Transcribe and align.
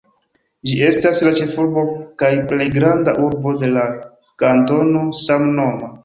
Ĝi 0.69 0.77
estas 0.85 1.19
la 1.25 1.33
ĉefurbo 1.39 1.83
kaj 2.21 2.31
plej 2.51 2.67
granda 2.77 3.13
urbo 3.27 3.53
de 3.65 3.69
la 3.75 3.83
kantono 4.45 5.05
samnoma. 5.25 5.91